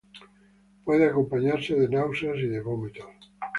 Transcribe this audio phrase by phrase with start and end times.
[0.83, 3.07] Puede acompañarse de náuseas y vómitos.